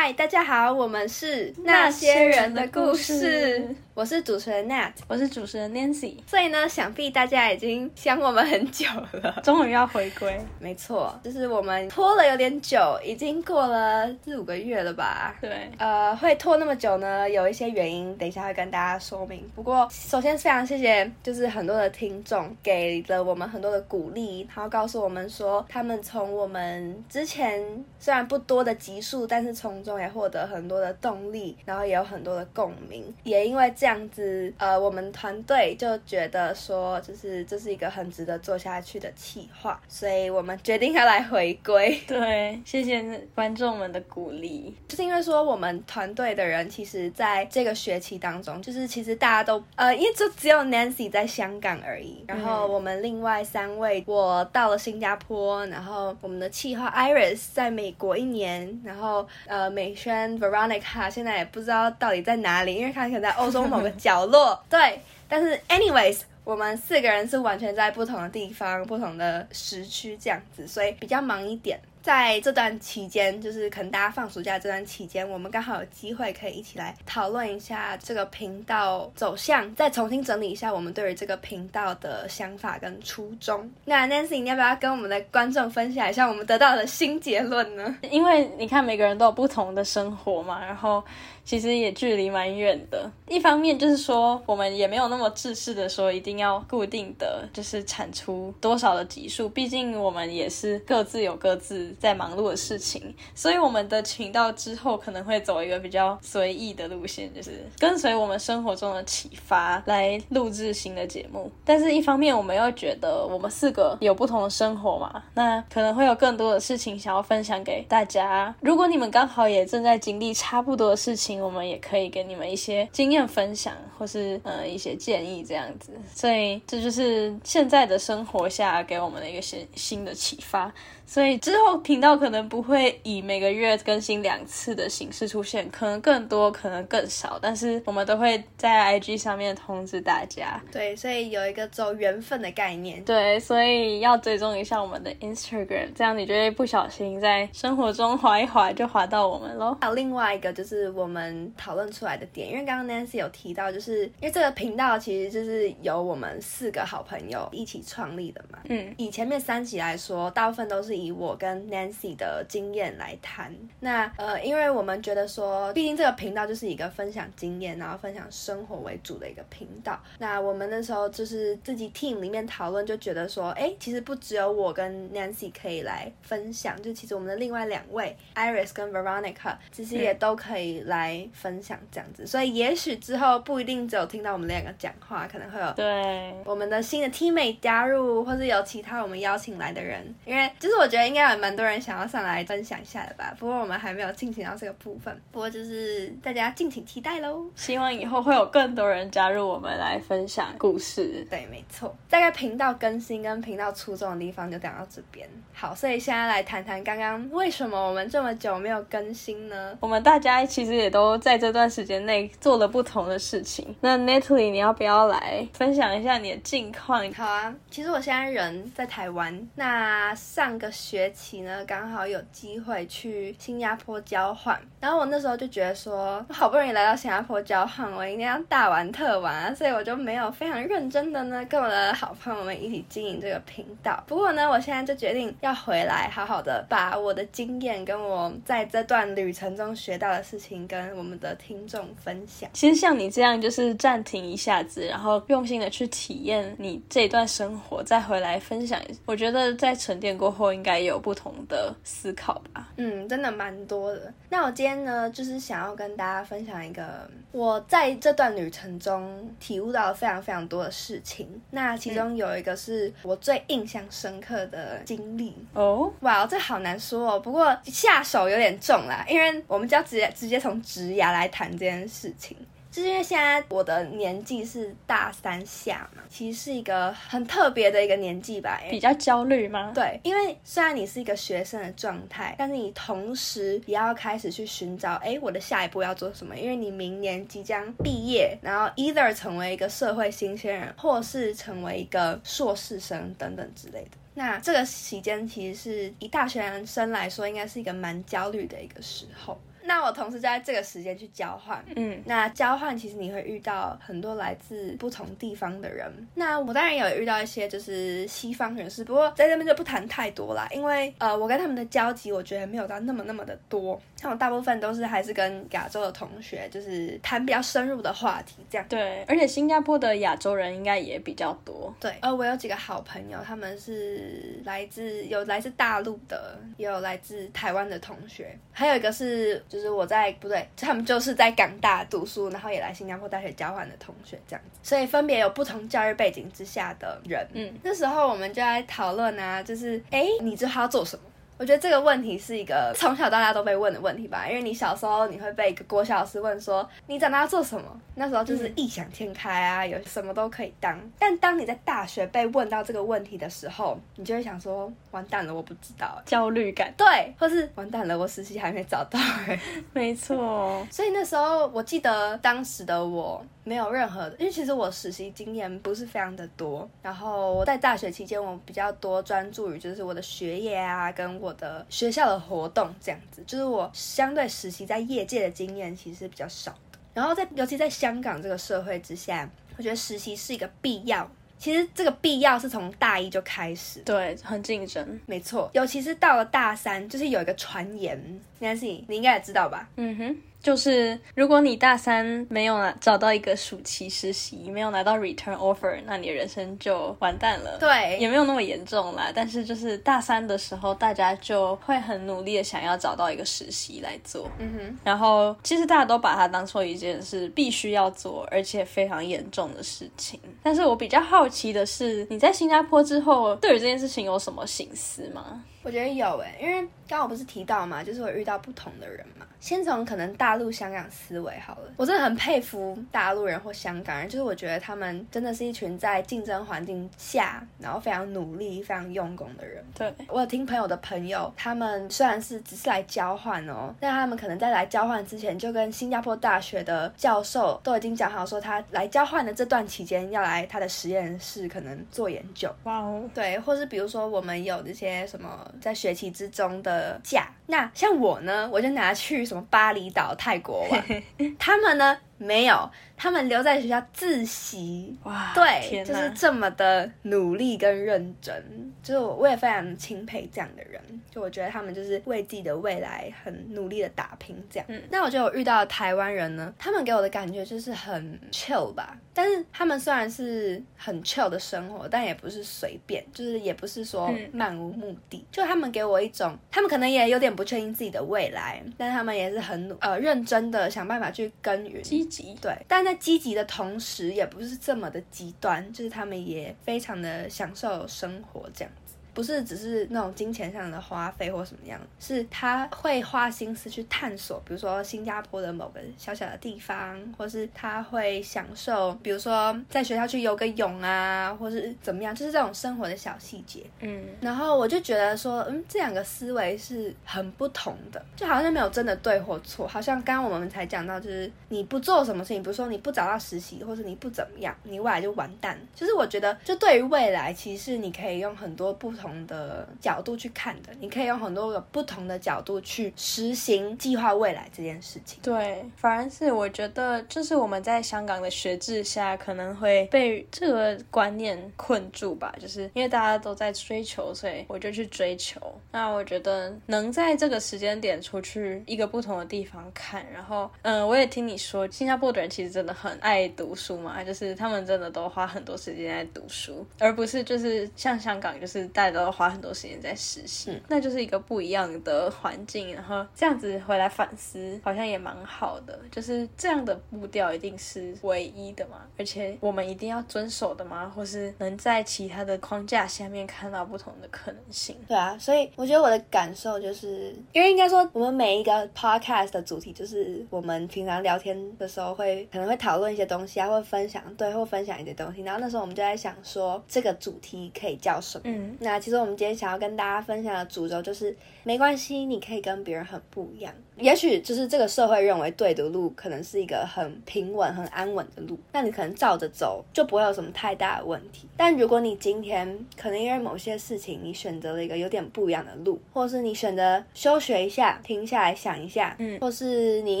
[0.00, 3.74] 嗨，大家好，我们是那些人的故事。
[3.98, 6.18] 我是主持人 Nat，我是主持人 Nancy。
[6.24, 10.40] 所以呢，想必大家已经想我们很久了， 终于要回归。
[10.60, 15.34] 没错，就是我们拖了有点久，已经过了四五个月了吧？
[15.40, 15.68] 对。
[15.78, 19.44] 呃，会拖那么久呢，有一些原因，等一下会跟大家说明。
[19.56, 27.60] 不过，首先非常谢谢，就是很多的听众给了我们很多的鼓励，然后告诉我们说，他们从我们之前
[27.98, 33.87] 虽然不多的集数，但是从中也获得很多的动力，然后也有很多的共鸣，也因为这样。
[33.88, 41.98] 这样子，呃，我们团队就觉得说，就是这是一个很值得做下去的企划，所以我们决定要来回归。
[42.06, 43.02] 对，谢谢
[43.34, 44.76] 观众们的鼓励。
[44.86, 63.66] 就是因为说，我们团队的人其实在这个学期当中，就是其实大家都，呃，因为就只有 Nancy 在香港而已，然后我们另外三位，我到了新加坡，然后我们的企划 Iris 在美国一年，然后呃，美萱 Veronica 现在也不知道到底在哪里，因为她可能在欧洲。
[63.68, 71.80] 某个角落，对，但是，anyways，我们四个人是完全在不同的地方、不同的时区这样子，所以比较忙一点。
[72.08, 83.70] 在这段期间，就是可能大家放暑假这段期间，我们刚好有机会可以一起来讨论一下这个频道走向，再重新整理一下我们对于这个频道的想法跟初衷。
[83.84, 87.94] 那 Nancy，你要不要跟我们的观众分享一下我们得到的新结论呢？
[88.10, 91.04] 因为你看每个人都有不同的生活嘛，然后。
[91.44, 93.10] 其实也距离蛮远的。
[93.26, 103.14] 一方面就是说，我们也没有那么自私的说一定要固定的就是产出多少的集数，毕竟我们也是各自有各自在忙碌的事情。
[103.34, 111.50] 所以我们的频道之后可能会走一个比较随意的路线，就是跟随我们生活中的启发来录制新的节目。
[111.64, 118.54] 但是，一方面我们又觉得我们四个有不同的生活嘛，那可能会有更多的事情想要分享给大家。
[118.60, 130.72] 如果你们刚好也正在经历差不多的事情，我们也可以给你们一些经验分享，或是呃一些建议这样子，所以这就是现在的生活下给我们的一个新新的启发。
[131.06, 140.60] 所以之后频道可能不会以每个月更新两次的形式出现，可能更多，可能更少，但是我们都会在 IG 上面通知大家。
[140.70, 143.02] 对，所以有一个走缘分的概念。
[143.04, 149.74] 对，所以要追踪一下我们的 Instagram，这样你就会不小心在生活中划一划就划到我们喽。
[149.80, 158.58] 还有另外一个就是我们讨论出来的点，因为刚刚 Nancy 有提到，就是因为这个频道其实就是由我们四个好朋友一起创立的嘛。
[158.64, 160.98] 嗯，以前面三集来说，大部分都是。
[160.98, 169.98] 以我跟 Nancy 的经验来谈，那呃，因为我们觉得说，毕竟这个频道就是一个分享经验，然后分享生活为主的一个频道。
[170.18, 182.26] 那我们那时候就是自己 team 里面讨论，就觉得说，哎，其实不只有我跟 Nancy 可以来分享，就其实我们的另外两位 Iris 跟 Veronica 其实也都可以来分享这样子。
[182.26, 190.88] 所以也许之后不一定只有听到我们两个讲话，可能会有对我们的新的 teammate 加入，或是有其他我们邀请来的人，因为就是我。
[190.88, 197.44] 觉得应该有蛮多人想要上来分享一下的吧，不过我们还没有进行到这个部分，不过就是大家敬请期待喽。
[197.56, 201.26] 希望以后会有更多人加入我们来分享故事。
[201.28, 201.92] 对，没错。
[202.08, 205.28] 大概频道更新跟频道出众的地方就讲到这边。
[205.52, 209.76] 好，所以现在来谈谈刚刚为什么我们这么久没有更新呢？
[209.80, 213.74] 我们大家其实也都在这段时间内做了不同的事情。
[213.80, 217.12] 那 Natalie，你要不要来分享一下你的近况？
[217.14, 220.68] 好啊，其实我现在人在台湾，那上个。
[220.70, 234.00] 学期呢，刚好有机会去新加坡交换，然后我那时候就觉得说，好不容易来到新加坡交换，我一定要大玩特玩，所以我就没有非常认真的呢，跟我的好朋友们一起经营这个频道。
[234.06, 242.48] 不过呢，我现在就决定要回来，好好的把我的经验跟我在这段旅程中学到的事情跟我们的听众分享。
[242.52, 250.68] 其实像你这样，就是暂停一下子，然后用心的去体验你这段生活，再回来分享，我觉得在沉淀过后应该。
[250.68, 252.68] 该有不同的思考吧。
[252.76, 254.12] 嗯，真的蛮多的。
[254.28, 261.40] 那我今天呢，就是想要跟大家分享一个我在这段旅程中体悟到了非常非常多的事情。
[261.50, 265.92] 那其中有一个是我最印象深刻的经历哦。
[266.00, 267.20] 哇，这好难说哦。
[267.20, 272.36] 不过下手有点重啦，因为我们就要直接直接从职涯来谈这件事情。
[272.70, 278.60] 就是因为现在我的年纪是大三下嘛，其实是一个很特别的一个年纪吧。
[278.70, 279.72] 比较焦虑吗？
[279.74, 286.36] 对，因为虽然你是一个学生的状态，但是你同时也要开始去寻找，哎，我的下一步要做什么？
[286.36, 293.90] 因为你明年即将毕业，然后 either 成为一个社会新鲜人，或是成为一个硕士生等等之类的。
[294.14, 299.40] 那这个期间其实是以大学生来说，应该是一个蛮焦虑的一个时候。
[299.68, 305.92] 那我同时就在这个时间去交换，嗯，那交换其实你会遇到很多来自不同地方的人。
[306.14, 313.78] 那我当然有遇到一些就是西方人士，不过在这边就不谈太多啦，因为呃，我跟他们的交集我觉得没有到那么那么的多。
[313.96, 318.64] 像我大部分都是还是跟亚洲的同学，就是谈比较深入的话题这样。
[318.68, 321.74] 对，而且新加坡的亚洲人应该也比较多。
[321.80, 337.26] 对，呃，我有几个好朋友，他们是来自有来自大陆的，也有来自台湾的同学，还有一个是就是我在不对，他们就是在港大读书，然后也来新加坡大学交换的同学这样子，所以分别有不同教育背景之下的人。
[337.32, 341.02] 嗯，那时候我们就在讨论啊，就是哎，你知道他要做什么？
[341.38, 350.76] 我觉得这个问题是一个从小到大都被问的问题吧，因为你小时候你会被一个国小老师问说你长大要做什么，那时候就是异想天开啊，有什么都可以当。
[350.98, 356.74] 但当你在大学被问到这个问题的时候，你就会想说完蛋了，我不知道，焦虑感。
[356.76, 358.98] 对，或是完蛋了，我实习还没找到。
[359.72, 371.27] 没错，所以那时候我记得当时的我没有任何，因为其实我实习经验不是非常的多，然后我在大学期间我比较多专注于就是我的学业啊，跟我。
[371.28, 376.78] 我的学校的活动这样子，就是我相对实习在业界的经验其实比较少的。
[376.94, 379.28] 然后在尤其在香港这个社会之下，
[379.58, 381.08] 我觉得实习是一个必要。
[381.36, 385.48] 其实这个必要是从大一就开始，对，很竞争，没错。
[385.52, 389.68] 尤其是到了大三，就是有一个传言，Nancy，你应该也知道吧？
[389.76, 390.16] 嗯哼。
[390.40, 397.58] 就是如果你大三没有拿找到一个暑期实习，没有拿到 return offer，那你人生就完蛋了。
[397.58, 399.10] 对，也没有那么严重啦。
[399.14, 404.30] 但是就是大三的时候，大家就会很努力的想要找到一个实习来做。
[404.38, 404.78] 嗯哼。
[404.84, 410.20] 然后其实大家都把它当做一件是必须要做，而且非常严重的事情。
[410.42, 415.44] 但是我比较好奇的是，你在新加坡之后，对于这件事情有什么心思吗？
[415.64, 419.26] 我觉得有诶，因为刚刚我不是提到嘛，就是我遇到不同的人嘛。
[419.40, 429.64] 先从可能大陆、香港思维好了，我真的很佩服大陆人或香港人，就是我觉得他们真的是一群在竞争环境下，然后非常努力、非常用功的人。
[429.74, 442.52] 对我有听朋友的朋友，他们虽然是只是来交换哦，但他们可能在来交换之前，就跟新加坡大学的教授都已经讲好，说他来交换的这段期间要来他的实验室可能做研究。
[442.64, 449.24] 哇哦，对，或是比如说我们有这些什么在学期之中的假，那像我呢，我就拿去。
[449.24, 450.84] 什么巴厘岛、泰国玩，
[451.38, 452.70] 他们呢没有。
[453.00, 458.34] 他们留在学校自习，哇，对，就是这么的努力跟认真，
[458.82, 464.66] 就是我我也非常钦佩这样的人，就我觉得他们就是为自己的未来很努力的打拼这样。
[464.68, 482.88] 嗯，那我觉得我遇到的台湾人呢，他们给我的感觉就是很 chill 吧，但是他们虽然是很 chill 的生活，但也不是随便，就是也不是说漫无目的，就他们给我一种，他们可能也有点不确定自己的未来，但他们也是很呃认真的想办法去耕耘，积极，对，但。
[482.88, 488.72] 在积极的同时，也不是这么的极端，就是他们也非常的享受生活这样。
[489.18, 503.66] 不是只是那种金钱上的花费或什么样，是他会花心思去探索，比如说新加坡的某个小小的地方，或是他会享受，比如说在学校去游个泳啊，或是怎么样，就是这种生活的小细节。
[503.80, 509.66] 嗯，然后我就觉得说，嗯，这两个思维是很不同的，就好像没有真的对或错。
[509.66, 515.58] 好像刚刚我们才讲到，就是你不做什么事情，比如说你不找到实习，或者你不怎么样，你未来就完蛋。
[515.74, 519.07] 就是我觉得，就对于未来，其实你可以用很多不同。
[519.26, 525.18] 的角度去看的，你可以用很多个不同的角度去实行计划未来这件事情。
[525.22, 532.34] 对，反而是我觉得，就是我们在香港的学制下，可能会被这个观念困住吧。
[532.38, 535.40] 就是因为大家都在追求，所以我就去追求。
[535.70, 548.98] 那我觉得能在这个时间点出去一个不同的地方看，然后，嗯，我也听你说，新加坡的人其实真的很爱读书嘛，就是他们真的都花很多时间在读书，而不是就是像香港，就是大家。
[548.98, 552.74] 都花很多时间在实习，那就是一个不一样的环境。
[552.74, 555.78] 然后这样子回来反思，好像也蛮好的。
[555.88, 558.78] 就是这样的步调一定是唯一的嘛？
[558.98, 560.92] 而且我们一定要遵守的吗？
[560.92, 564.74] 或是能在其他的框架下面看到不同的可能性？
[564.88, 575.22] 对啊，所以我觉得我的感受就是，因为应该说我们每一个 podcast 的主题就是我们平常聊天的时候会可能会讨论一些东西啊，或分享对，或分享一些东西。
[575.22, 578.22] 然后那时候我们就在想说，这个主题可以叫什么？
[578.24, 578.77] 嗯，那。
[578.78, 583.52] 其实我们今天想要跟大家分享的主轴就是，没关系，你可以跟别人很不一样。
[583.78, 591.28] 也许就是这个社会认为对的路，可能是一个很平稳、很安稳的路，那你可能照着走就不会有什么太大的问题。
[591.36, 600.00] 但如果你今天可能因为某些事情，你选择了一个有点不一样的路，或者是你选择休学一下，停下来想一下，嗯，或是你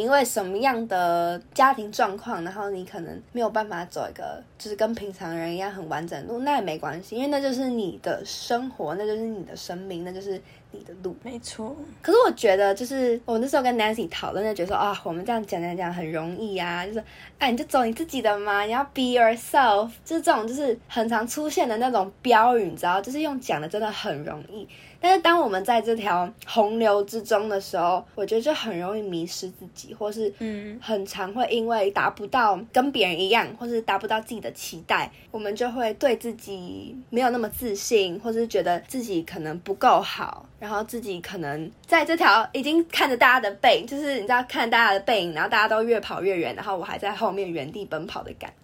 [0.00, 11.16] 因为什么样的家庭状况，然后你可能没有办法走一个就是跟平常人一样很完整的路，那也没关系，因为那就是你的生活，那就是你的生命，那就是你的路。
[11.22, 11.76] 没错。
[12.02, 17.02] 可是我觉得，就是我那时候跟 Nancy 讨论，就觉得说啊，我们这样讲讲讲很容易啊，就是
[17.38, 24.68] 哎，你就走你自己的嘛，你要 be yourself，就是这种就是很常出现的那种标语，你知道，就是用讲的真的很容易。
[25.00, 48.56] 但是当我们在这条洪流之中的时候，我觉得就很容易迷失自己，或是嗯，很常会因为达不到跟别人一样，或是达不到自己的期待，我们就会对自己没有那么自信，或是觉得自己可能不够好，然后自己可能在这条已经看着大家的背，就是你知道看大家的背影，然后大家都越跑越远，然后我还在后面原地奔跑的感觉。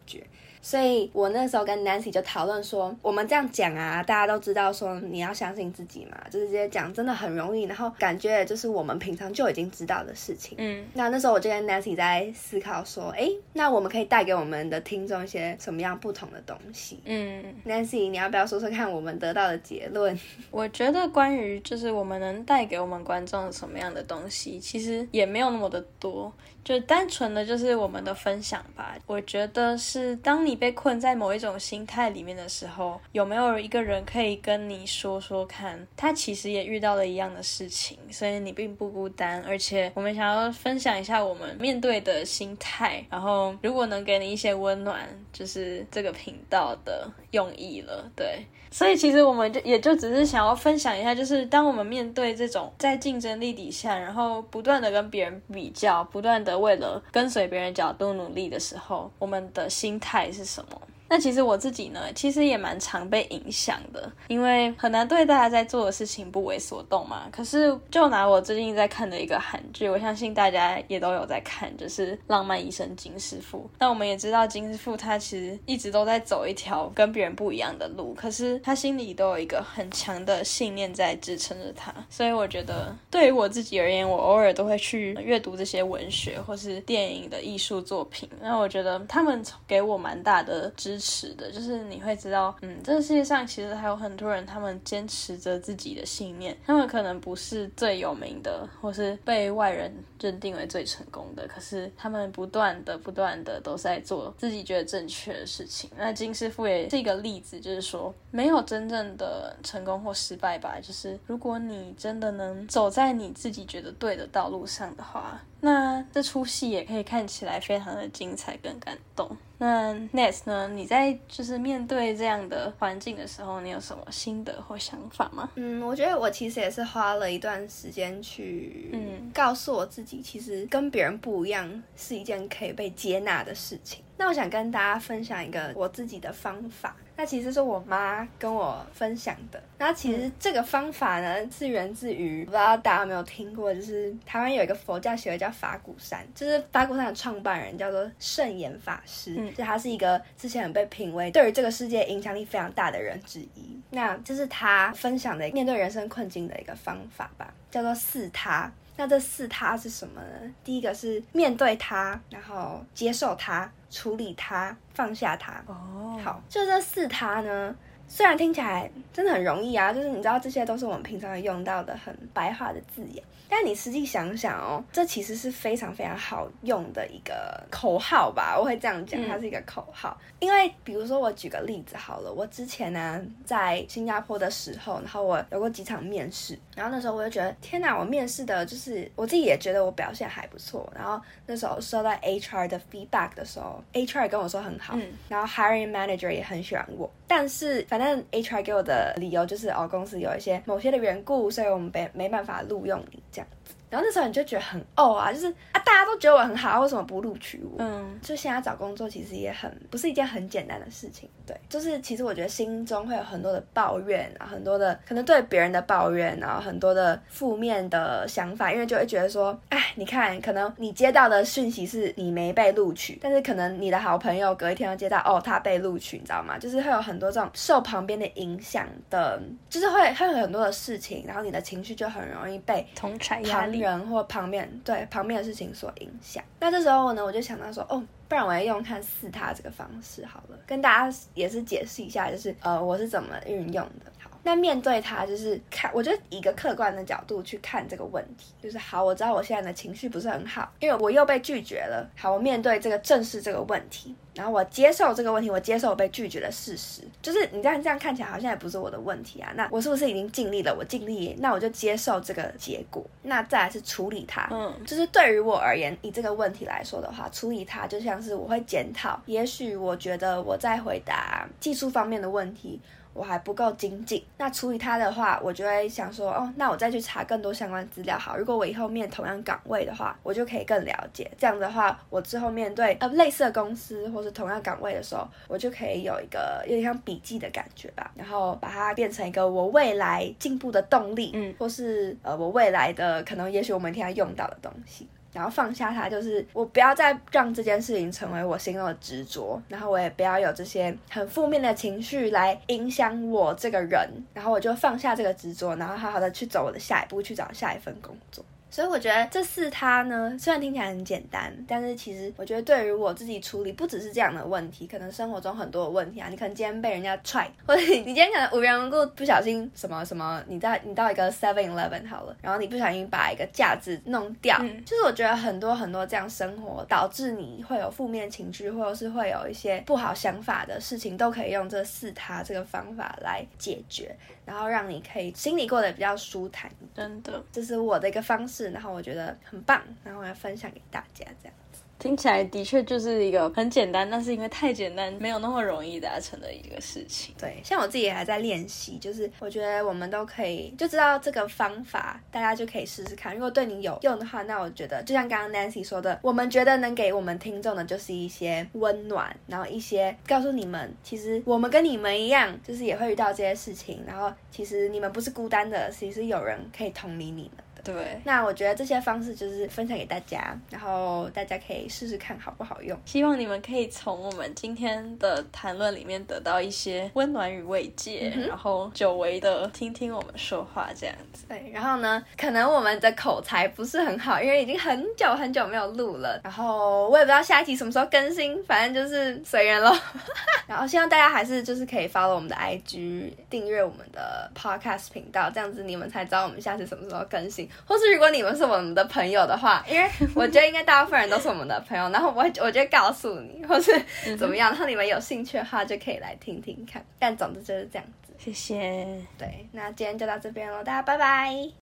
[0.64, 10.56] 所以我那时候跟 Nancy 就讨论说，我们这样讲啊，大家都知道说你要相信自己嘛，就是这些讲真的很容易，然后感觉就是我们平常就已经知道的事情。
[10.56, 16.98] 嗯，那那时候我就跟 Nancy 在思考说，哎，那我们可以带给我们的听众一些什么样不同的东西？
[17.04, 20.18] 嗯，Nancy，你要不要说说看我们得到的结论？
[20.50, 26.32] 我觉得关于就是我们能带给我们观众什么样的东西，其实也没有那么的多。
[26.64, 28.96] 就单纯的就是我们的分享吧。
[29.06, 39.42] 我觉得是当你被困在某一种心态里面的时候，有没有一个人可以跟你说说看，他其实也遇到了一样的事情，所以你并不孤单。
[39.42, 48.10] 而且我们想要分享一下我们面对的心态，然后如果能给你一些温暖，就是这个频道的用意了。
[48.16, 56.54] 对，所以其实我们就也就只是想要分享一下，就是当我们面对这种在竞争力底下，然后不断的跟别人比较，不断的。
[56.54, 60.80] 为了跟随别人角度努力的时候，我们的心态是什么？
[61.08, 67.28] 那其实我自己呢，其实也蛮常被影响的，因为很难对大家在做的事情不为所动嘛。
[67.30, 73.58] 可是就拿我最近在看的一个韩剧，我相信大家也都有在看，就是《浪漫医生金师傅》。
[73.78, 81.94] 那我们也知道金师傅他其实一直都在走一条跟别人不一样的路，可是他心里都有一个很强的信念在支撑着他。
[82.08, 88.28] 所以我觉得对于我自己而言，我偶尔都会去阅读这些文学或是电影的艺术作品。
[88.40, 90.93] 那我觉得他们给我蛮大的支。
[90.94, 105.90] 支持的，就是你会知道，嗯，这个世界上其实还有很多人，他们坚持着自己的信念，他们可能不是最有名的，或是被外人认定为最成功的，可是他们不断的、不断的都在做自己觉得正确的事情。
[105.96, 115.42] 那金师傅也是一个例子，就是说没有真正的成功或失败吧，就是如果你真的能走在你自己觉得对的道路上的话。
[115.64, 119.34] 那这出戏也可以看起来非常的精彩跟感动。
[119.56, 120.68] 那 Ness 呢？
[120.68, 125.48] 你在就是面对这样的环境的时候，你有什么心得或想法吗？
[125.54, 134.04] 嗯，我觉得我其实也是花了一段时间去，嗯，告诉我自己，其实跟别人不一样是一件可以被接纳的事情。
[134.24, 136.96] 那我想跟大家分享一个我自己的方法。
[137.14, 139.62] 那其实是我妈跟我分享的。
[139.76, 153.78] 那其实这个方法呢，是源自于不知道大家有没有听过，就是台湾有一个佛教协会叫法鼓山，就是法鼓山的创办人叫做圣严法师，就他是一个之前被评为对于这个世界影响力非常大的人之一。
[153.90, 158.72] 那这是他分享的面对人生困境的一个方法吧，叫做四他。
[158.96, 160.54] 那这四他是什么呢？
[160.62, 165.62] 第一个是面对他，然后接受他，处理他，放下他。
[165.66, 167.74] 哦，好，就这四他呢，
[168.08, 173.22] 虽然听起来真的很容易啊，就是你知道这些都是我们平常用到的很白话的字眼。
[173.46, 178.56] 但你实际想想哦，这其实是非常非常好用的一个口号吧？
[178.58, 180.18] 我会这样讲，它是一个口号。
[180.40, 190.90] 因为比如说，我举个例子好了，我之前呢在新加坡的时候，然后我有过几场面试，然后那时候我就觉得，天哪，我面试的就是我自己也觉得我表现还不错。
[190.96, 197.08] 然后那时候收到 HR 的 feedback 的时候，HR 跟我说很好，然后 hiring manager 也很喜欢我。
[197.28, 203.73] 但是反正 HR 给我的理由就是，哦，公司有一些某些的缘故，所以我们没没办法录用你这样子。
[203.90, 207.76] 然后那时候你就觉得很哦啊，就是啊，大家都觉得我很好，为什么不录取我？
[207.78, 211.28] 嗯，就现在找工作其实也很不是一件很简单的事情。
[211.46, 226.58] 对，就是其实我觉得心中会有很多的抱怨啊，很多的可能对别人的抱怨，然后很多的负面的想法，因为就会觉得说，哎，你看，可能你接到的讯息是你没被录取，但是可能你的好朋友隔一天又接到哦，他被录取，你知道吗？
[226.58, 236.42] 就是会有很多这种受旁边的影响的，就是会会有很多的事情，然后你的情绪就很容易被同甩压力，旁人或旁边对旁边的事情所影响。
[236.60, 244.12] 那这时候呢，我就想到说，哦，不然我要用看四他这个方式好了，跟大家也是解释一下，就是呃，我是怎么运用的。
[244.18, 252.10] 好，那面对他就是看，我就以一个客观的角度去看这个问题，就是好，我知道我现在的情绪不是很好，因为我又被拒绝了。
[252.16, 254.14] 好，我面对这个正视这个问题。
[254.34, 259.52] 然后我接受这个问题，我接受我被拒绝的事实，就是你这样这样看起来好像也不是我的问题啊。
[259.54, 260.74] 那我是不是已经尽力了？
[260.76, 263.04] 我尽力，那我就接受这个结果。
[263.22, 272.80] 那再来是处理它，嗯，就是对于我而言，以这个问题来说的话，处理它就像是我会检讨，也许我觉得我在回答技术方面的问题。
[273.14, 278.18] 我还不够精进，那处理它的话，我就会想说，哦，那我再去查更多相关资料。
[278.18, 281.30] 好，如果我以后面同样岗位的话，我就可以更了解。
[281.38, 295.08] 这样的话，我之后面对呃类似的公司或是同样岗位的时候，我就可以有一个有点像笔记的感觉吧，然后把它变成一个我未来进步的动力，嗯，或是呃我未来的可能，也许我每天要用到的东西。
[295.34, 308.44] 然后放下它，就是我不要再让这件事情成为我心中的执着，然后我也不要有这些很负面的情绪来影响我这个人，然后我就放下这个执着，然后好好的去走我的下一步，去找下一份工作。
[308.74, 334.16] 所以我觉得这四他呢，虽然听起来很简单，但是其实我觉得对于我自己处理，不只是这样的问题，可能生活中很多的问题啊，你可能今天被人家踹，或者你今天可能无缘无故不小心什么什么，你在你到一个 Seven Eleven 好了，然后你不小心把一个架子弄掉，就是我觉得很多很多这样生活导致你会有负面情绪，或者是会有一些不好想法的事情，都可以用这四他这个方法来解决。
[334.44, 341.80] 然后让你可以心里过得比较舒坦，真的，这是我的一个方式，然后我觉得很棒，然后我要分享给大家，这样子。
[341.96, 347.34] 听起来的确就是一个很简单，但是因为太简单，没有那么容易达成的一个事情。
[347.38, 353.32] 对，像我自己也还在练习，就是我觉得我们都可以就知道这个方法，大家就可以试试看。
[353.32, 367.64] 如果对你有用的话，那我觉得就像刚刚 Nancy 说的，我们觉得能给我们听众的就是一些温暖，然后一些告诉你们，其实我们跟你们一样，就是也会遇到这些事情，然后其实你们不是孤单的，其实有人可以同理你们。
[367.84, 372.98] 对，那我觉得这些方式就是分享给大家，然后大家可以试试看好不好用。
[373.04, 381.44] 希望你们可以从我们今天的谈论里面得到一些温暖与慰藉，然后久违的听听我们说话这样子。
[381.48, 389.94] 对，然后呢，可能我们的口才不是很好，因为已经很久很久没有录了，然后我也不知道下一集什么时候更新，反正就是随缘喽。
[390.66, 397.68] 然后希望大家还是就是可以 follow 我们的 IG，订阅我们的 podcast 频道，这样子你们才知道我们下次什么时候更新。
[397.86, 403.92] 或是如果你们是我们的朋友的话， 因为我觉得应该大部分人都是我们的朋友，然后我我就告诉你， 或是
[404.36, 407.04] 怎么样，然后你们有兴趣的话就可以来听听看。
[407.18, 409.06] 但总之就是这样子，谢谢。
[409.38, 411.83] 对，那今天就到这边喽，大家拜拜。